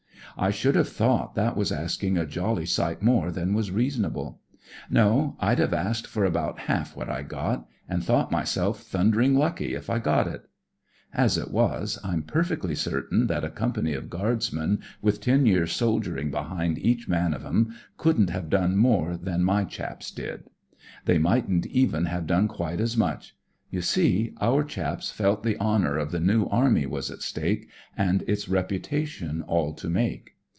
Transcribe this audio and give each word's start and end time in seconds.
I 0.37 0.49
should 0.49 0.75
have 0.75 0.87
thought 0.87 1.35
that 1.35 1.57
was 1.57 1.73
asking 1.73 2.17
a 2.17 2.25
jolly 2.25 2.65
sight 2.65 3.01
more 3.01 3.31
than 3.31 3.53
was 3.53 3.69
reasonable. 3.69 4.39
No, 4.89 5.35
I'd 5.41 5.59
have 5.59 5.73
asked 5.73 6.07
for 6.07 6.23
about 6.23 6.61
half 6.61 6.95
what 6.95 7.09
I 7.09 7.21
got, 7.21 7.67
and 7.89 8.01
thought 8.01 8.31
myself 8.31 8.79
thundering 8.79 9.35
lucky 9.35 9.75
if 9.75 9.89
I 9.89 9.99
got 9.99 10.27
it. 10.27 10.47
As 11.13 11.37
it 11.37 11.51
was, 11.51 11.99
I'm 12.01 12.23
perfectly 12.23 12.75
cer 12.75 13.01
tain 13.07 13.27
that 13.27 13.43
a 13.43 13.49
company 13.51 13.93
of 13.93 14.09
Guardsmen, 14.09 14.79
with 15.01 15.19
ten 15.21 15.45
years' 15.45 15.73
soldiering 15.73 16.31
behind 16.31 16.79
each 16.79 17.09
man 17.09 17.33
of 17.33 17.45
'em, 17.45 17.75
couldn't 17.97 18.29
have 18.29 18.49
done 18.49 18.77
more 18.77 19.17
than 19.17 19.43
my 19.43 19.65
chaps 19.65 20.09
did. 20.11 20.45
They 21.05 21.17
mightn't 21.19 21.65
even 21.67 22.05
have 22.05 22.25
done 22.25 22.47
quite 22.47 22.79
so 22.87 22.97
much. 22.97 23.35
You 23.73 23.79
see, 23.81 24.33
our 24.41 24.65
chaps 24.65 25.11
felt 25.11 25.43
the 25.43 25.57
honour 25.57 25.95
of 25.97 26.11
the 26.11 26.19
New 26.19 26.45
Army 26.47 26.85
was 26.85 27.09
at 27.09 27.21
stake, 27.21 27.69
and 27.95 28.21
its 28.27 28.49
reputation 28.49 29.41
all 29.43 29.71
to 29.75 29.89
make. 29.89 30.31